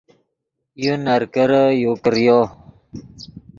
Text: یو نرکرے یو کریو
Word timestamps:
یو 0.83 0.93
نرکرے 1.05 1.63
یو 1.81 1.91
کریو 2.03 2.39